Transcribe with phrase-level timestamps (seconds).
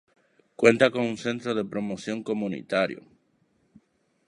[0.55, 3.03] Cuenta con un Centro de Promoción Comunitario.